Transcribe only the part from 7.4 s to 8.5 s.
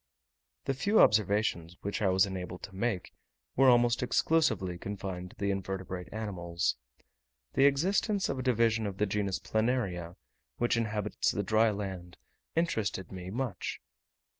The existence of a